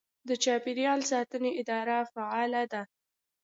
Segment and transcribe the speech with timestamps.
[0.27, 2.81] د چاپیریال ساتنې اداره فعاله ده.